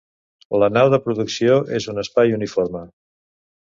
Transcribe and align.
La 0.63 0.69
nau 0.77 0.89
de 0.95 0.99
producció 1.05 1.61
és 1.81 1.89
un 1.95 2.07
espai 2.07 2.37
uniforme. 2.43 2.87